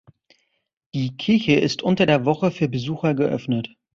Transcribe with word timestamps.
Die 0.95 1.15
Kirche 1.15 1.57
ist 1.59 1.83
unter 1.83 2.07
der 2.07 2.25
Woche 2.25 2.49
für 2.49 2.67
Besucher 2.67 3.13
geöffnet. 3.13 3.75